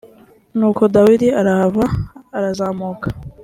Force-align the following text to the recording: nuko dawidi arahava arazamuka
nuko 0.57 0.83
dawidi 0.95 1.27
arahava 1.39 1.85
arazamuka 2.37 3.07